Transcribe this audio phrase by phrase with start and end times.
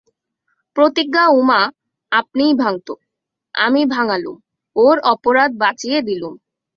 [0.75, 1.61] প্রতিজ্ঞা উমা
[2.11, 2.87] আপনিই ভাঙত,
[3.55, 4.37] আমি ভাঙালুম,
[4.75, 6.33] ওর অপরাধ বাঁচিয়ে দিলুম।